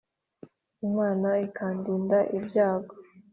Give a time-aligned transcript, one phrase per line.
[0.87, 2.89] imana ikandinda ibyayo,